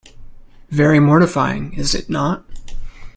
Very 0.71 0.99
mortifying, 0.99 1.73
is 1.75 1.93
it 1.93 2.09
not? 2.09 2.43